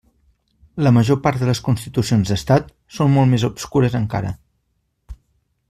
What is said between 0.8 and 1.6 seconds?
La major part de